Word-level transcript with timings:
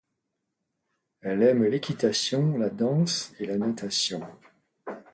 Elle 1.21 1.43
aime 1.43 1.63
l'équitation, 1.65 2.57
la 2.57 2.71
danse 2.71 3.33
et 3.37 3.45
la 3.45 3.59
natation. 3.59 4.23